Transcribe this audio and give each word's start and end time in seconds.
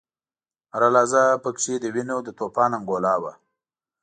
هره 0.73 0.89
لحظه 0.95 1.23
په 1.43 1.49
کې 1.59 1.73
د 1.79 1.85
وینو 1.95 2.17
د 2.23 2.29
توپان 2.39 2.71
انګولا 2.77 3.15
وه. 3.23 3.33